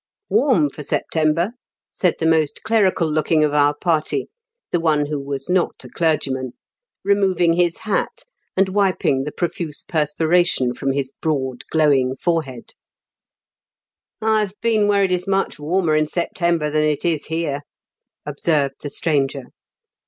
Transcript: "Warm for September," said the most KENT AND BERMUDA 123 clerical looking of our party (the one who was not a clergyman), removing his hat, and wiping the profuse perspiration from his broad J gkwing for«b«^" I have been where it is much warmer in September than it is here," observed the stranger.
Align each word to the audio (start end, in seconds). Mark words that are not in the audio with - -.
"Warm 0.31 0.71
for 0.71 0.81
September," 0.81 1.51
said 1.91 2.15
the 2.17 2.25
most 2.25 2.63
KENT 2.65 2.85
AND 2.87 2.95
BERMUDA 2.95 3.05
123 3.05 3.43
clerical 3.43 3.43
looking 3.43 3.43
of 3.43 3.53
our 3.53 3.75
party 3.75 4.29
(the 4.71 4.79
one 4.79 5.05
who 5.05 5.19
was 5.23 5.47
not 5.47 5.75
a 5.83 5.89
clergyman), 5.89 6.53
removing 7.03 7.53
his 7.53 7.77
hat, 7.85 8.23
and 8.57 8.69
wiping 8.69 9.25
the 9.25 9.31
profuse 9.31 9.83
perspiration 9.87 10.73
from 10.73 10.93
his 10.93 11.11
broad 11.21 11.65
J 11.71 11.77
gkwing 11.77 12.19
for«b«^" 12.19 12.71
I 14.23 14.39
have 14.39 14.55
been 14.59 14.87
where 14.87 15.03
it 15.03 15.11
is 15.11 15.27
much 15.27 15.59
warmer 15.59 15.95
in 15.95 16.07
September 16.07 16.71
than 16.71 16.83
it 16.83 17.05
is 17.05 17.27
here," 17.27 17.61
observed 18.25 18.81
the 18.81 18.89
stranger. 18.89 19.49